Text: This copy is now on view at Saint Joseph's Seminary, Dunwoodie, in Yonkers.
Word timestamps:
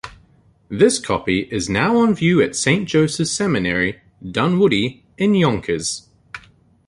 This 0.67 0.97
copy 0.97 1.41
is 1.51 1.69
now 1.69 1.95
on 1.97 2.15
view 2.15 2.41
at 2.41 2.55
Saint 2.55 2.89
Joseph's 2.89 3.29
Seminary, 3.31 4.01
Dunwoodie, 4.25 5.03
in 5.19 5.35
Yonkers. 5.35 6.07